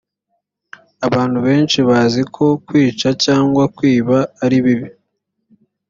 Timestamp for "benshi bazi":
1.47-2.21